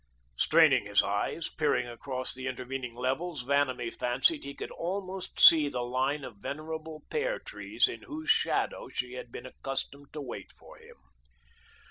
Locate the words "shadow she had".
8.31-9.31